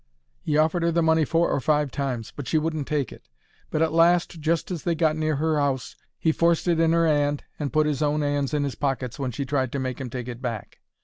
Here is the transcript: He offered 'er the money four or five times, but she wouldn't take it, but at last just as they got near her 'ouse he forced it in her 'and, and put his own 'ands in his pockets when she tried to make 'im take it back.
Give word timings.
He 0.41 0.57
offered 0.57 0.83
'er 0.83 0.91
the 0.91 1.03
money 1.03 1.23
four 1.25 1.51
or 1.51 1.59
five 1.59 1.91
times, 1.91 2.33
but 2.35 2.47
she 2.47 2.57
wouldn't 2.57 2.87
take 2.87 3.11
it, 3.11 3.29
but 3.69 3.83
at 3.83 3.93
last 3.93 4.39
just 4.39 4.71
as 4.71 4.81
they 4.81 4.95
got 4.95 5.15
near 5.15 5.35
her 5.35 5.59
'ouse 5.59 5.95
he 6.17 6.31
forced 6.31 6.67
it 6.67 6.79
in 6.79 6.91
her 6.91 7.05
'and, 7.05 7.43
and 7.59 7.71
put 7.71 7.85
his 7.85 8.01
own 8.01 8.23
'ands 8.23 8.51
in 8.51 8.63
his 8.63 8.73
pockets 8.73 9.19
when 9.19 9.29
she 9.29 9.45
tried 9.45 9.71
to 9.73 9.77
make 9.79 10.01
'im 10.01 10.09
take 10.09 10.27
it 10.27 10.41
back. 10.41 10.79